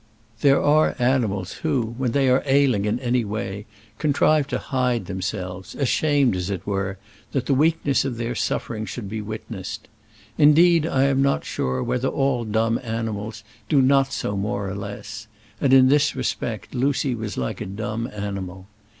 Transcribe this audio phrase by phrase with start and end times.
[0.39, 3.67] There are animals who, when they are ailing in any way,
[3.99, 6.97] contrive to hide themselves, ashamed, as it were,
[7.33, 9.87] that the weakness of their suffering should be witnessed.
[10.39, 14.75] Indeed, I am not sure whether all dumb animals do not do so more or
[14.75, 15.27] less;
[15.59, 18.65] and in this respect Lucy was like a dumb animal.